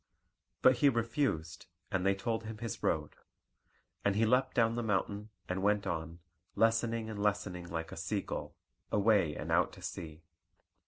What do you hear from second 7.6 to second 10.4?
like a sea gull, away and out to sea.